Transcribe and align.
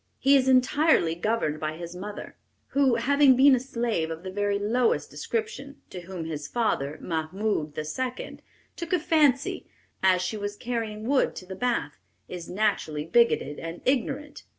He 0.17 0.35
is 0.35 0.47
entirely 0.47 1.13
governed 1.13 1.59
by 1.59 1.77
his 1.77 1.95
mother, 1.95 2.35
who, 2.69 2.95
having 2.95 3.35
been 3.35 3.53
a 3.53 3.59
slave 3.59 4.09
of 4.09 4.23
the 4.23 4.31
very 4.31 4.57
lowest 4.57 5.11
description, 5.11 5.79
to 5.91 6.01
whom 6.01 6.25
his 6.25 6.47
father, 6.47 6.97
Mahmoud 6.99 7.77
II., 7.77 8.37
took 8.75 8.93
a 8.93 8.99
fancy 8.99 9.67
as 10.01 10.23
she 10.23 10.37
was 10.37 10.55
carrying 10.55 11.07
wood 11.07 11.35
to 11.35 11.45
the 11.45 11.53
bath, 11.53 11.99
is 12.27 12.49
naturally 12.49 13.05
bigoted 13.05 13.59
and 13.59 13.83
ignorant.... 13.85 14.41